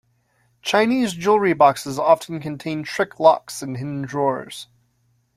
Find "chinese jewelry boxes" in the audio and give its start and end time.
0.63-1.99